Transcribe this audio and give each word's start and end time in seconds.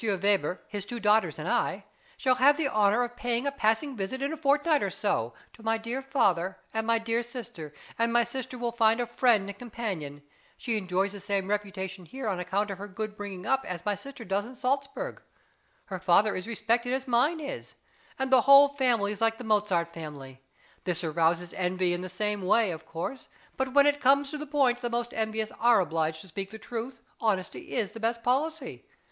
Weber, 0.03 0.61
his 0.67 0.83
two 0.83 0.99
daughters 0.99 1.37
and 1.37 1.47
I 1.47 1.85
shall 2.17 2.33
have 2.33 2.57
the 2.57 2.67
honour 2.67 3.03
of 3.03 3.15
paying 3.15 3.45
a 3.45 3.51
passing 3.51 3.95
visit 3.95 4.19
in 4.23 4.33
a 4.33 4.35
fortnight 4.35 4.81
or 4.81 4.89
so, 4.89 5.35
to 5.53 5.61
my 5.61 5.77
dear 5.77 6.01
father 6.01 6.57
and 6.73 6.87
my 6.87 6.97
dear 6.97 7.21
sister, 7.21 7.71
and 7.99 8.11
my 8.11 8.23
sister 8.23 8.57
will 8.57 8.71
find 8.71 8.99
a 8.99 9.05
friend 9.05 9.47
and 9.47 9.59
companion; 9.59 10.23
she 10.57 10.75
enjoys 10.75 11.11
the 11.11 11.19
same 11.19 11.47
reputation 11.51 12.03
here 12.05 12.27
on 12.27 12.39
account 12.39 12.71
of 12.71 12.79
her 12.79 12.87
good 12.87 13.15
bringing 13.15 13.45
up 13.45 13.63
as 13.63 13.85
my 13.85 13.93
sister 13.93 14.25
does 14.25 14.47
in 14.47 14.55
Salzburg; 14.55 15.21
her 15.85 15.99
father 15.99 16.35
is 16.35 16.47
respected 16.47 16.93
as 16.93 17.07
mine 17.07 17.39
is; 17.39 17.75
and 18.17 18.31
the 18.31 18.41
whole 18.41 18.69
family 18.69 19.11
is 19.11 19.21
like 19.21 19.37
the 19.37 19.43
Mozart 19.43 19.93
family. 19.93 20.41
This 20.83 21.03
arouses 21.03 21.53
envy 21.53 21.93
in 21.93 22.01
the 22.01 22.09
same 22.09 22.41
way, 22.41 22.71
of 22.71 22.87
course; 22.87 23.29
but 23.55 23.75
when 23.75 23.85
it 23.85 24.01
comes 24.01 24.31
to 24.31 24.39
the 24.39 24.47
point 24.47 24.79
the 24.79 24.89
most 24.89 25.13
envious 25.13 25.51
are 25.59 25.79
obliged 25.79 26.21
to 26.21 26.27
speak 26.27 26.49
the 26.49 26.57
truth; 26.57 27.01
honesty 27.19 27.73
is 27.75 27.91
the 27.91 27.99
best 27.99 28.23
policy. 28.23 28.83